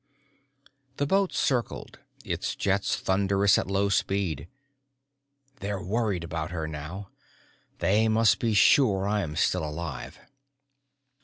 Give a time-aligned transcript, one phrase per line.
[0.97, 4.47] The boat circled, its jets thunderous at low speed.
[5.59, 7.09] _They're worried about her now.
[7.77, 10.17] They must be sure I'm still alive.